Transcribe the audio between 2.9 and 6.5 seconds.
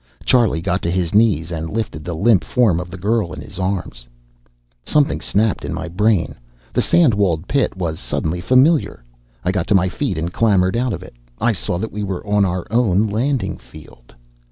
girl in his arms. Something snapped in my brain.